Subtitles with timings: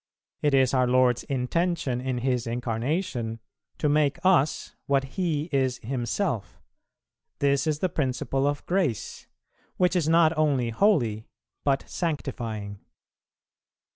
[0.41, 3.39] It is our Lord's intention in His Incarnation
[3.77, 6.59] to make us what He is Himself;
[7.37, 9.27] this is the principle of grace,
[9.77, 11.27] which is not only holy
[11.63, 12.79] but sanctifying.